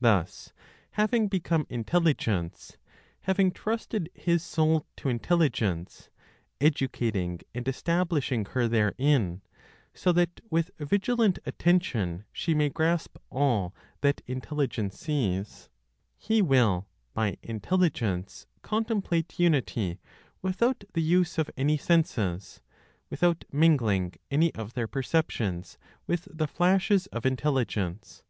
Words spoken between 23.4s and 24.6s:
mingling any